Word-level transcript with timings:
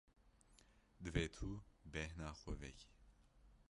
Divê 1.03 1.25
tu 1.35 1.49
bêhna 1.93 2.29
xwe 2.39 2.53
vekî. 2.61 2.89